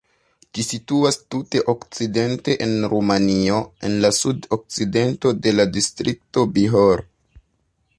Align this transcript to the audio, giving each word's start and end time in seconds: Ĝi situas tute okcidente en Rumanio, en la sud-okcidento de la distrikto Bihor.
Ĝi 0.57 0.63
situas 0.67 1.19
tute 1.35 1.61
okcidente 1.73 2.57
en 2.67 2.73
Rumanio, 2.95 3.61
en 3.91 4.01
la 4.07 4.13
sud-okcidento 4.23 5.37
de 5.45 5.57
la 5.59 5.71
distrikto 5.79 6.51
Bihor. 6.59 7.11